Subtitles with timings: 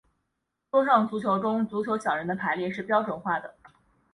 [0.71, 3.53] 桌上足球中足球小人的排列是标准化的。